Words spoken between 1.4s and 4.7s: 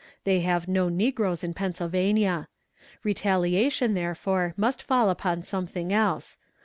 in Pennsylvania. Retaliation, therefore,